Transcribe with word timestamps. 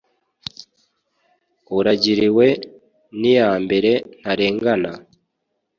uragiriwe 1.77 2.47
n' 3.19 3.27
"iyambere" 3.31 3.91
ntarengana. 4.19 4.91